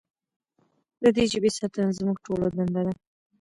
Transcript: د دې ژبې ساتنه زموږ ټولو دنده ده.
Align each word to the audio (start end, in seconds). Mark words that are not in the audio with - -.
د 1.01 1.03
دې 1.15 1.23
ژبې 1.31 1.49
ساتنه 1.57 1.89
زموږ 1.97 2.17
ټولو 2.25 2.45
دنده 2.55 2.81
ده. 2.87 2.93